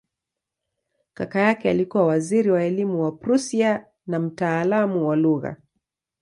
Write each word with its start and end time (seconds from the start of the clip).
Kaka 1.13 1.39
yake 1.39 1.69
alikuwa 1.69 2.05
waziri 2.05 2.51
wa 2.51 2.63
elimu 2.63 3.03
wa 3.03 3.11
Prussia 3.11 3.85
na 4.07 4.19
mtaalamu 4.19 5.07
wa 5.07 5.15
lugha. 5.15 5.57